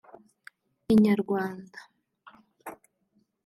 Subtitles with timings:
[0.93, 1.79] Inyarwanda